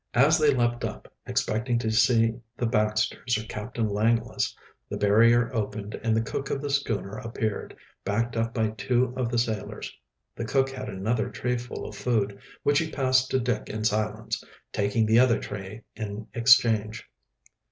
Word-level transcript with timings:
As 0.15 0.39
they 0.39 0.51
leaped 0.55 0.83
up, 0.83 1.07
expecting 1.27 1.77
to 1.77 1.91
see 1.91 2.33
the 2.57 2.65
Baxters 2.65 3.37
or 3.37 3.43
Captain 3.43 3.87
Langless, 3.87 4.57
the 4.89 4.97
barrier 4.97 5.53
opened 5.53 5.93
and 5.93 6.17
the 6.17 6.23
cook 6.23 6.49
of 6.49 6.59
the 6.59 6.71
schooner 6.71 7.19
appeared, 7.19 7.75
backed 8.03 8.35
up 8.35 8.51
by 8.51 8.69
two 8.69 9.13
of 9.15 9.29
the 9.29 9.37
sailors. 9.37 9.95
The 10.35 10.45
cook 10.45 10.71
had 10.71 10.89
another 10.89 11.29
trayful 11.29 11.87
of 11.87 11.95
food, 11.95 12.39
which 12.63 12.79
he 12.79 12.89
passed 12.89 13.29
to 13.29 13.39
Dick 13.39 13.69
in 13.69 13.83
silence, 13.83 14.43
taking 14.73 15.05
the 15.05 15.19
other 15.19 15.39
tray 15.39 15.83
in 15.95 16.25
exchange. 16.33 17.07